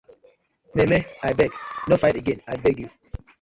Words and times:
Maymay 0.75 1.03
abeg 1.29 1.51
no 1.87 1.95
fight 2.01 2.17
again 2.21 2.39
abeg 2.53 2.75
yu. 2.81 2.89